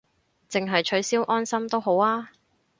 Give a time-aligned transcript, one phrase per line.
[0.49, 2.29] 淨係取消安心都好吖